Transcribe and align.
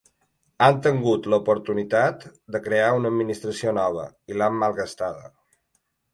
Han 0.67 0.77
tingut 0.85 1.29
l’oportunitat 1.33 2.25
de 2.57 2.63
crear 2.69 2.89
una 3.01 3.13
administració 3.15 3.75
nova 3.81 4.09
i 4.33 4.41
l’han 4.41 4.59
malgastada. 4.65 5.31